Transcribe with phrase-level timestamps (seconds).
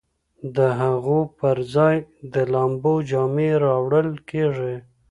[0.55, 1.95] د هغو پر ځای
[2.33, 4.75] د لامبو جامې راوړل کیږي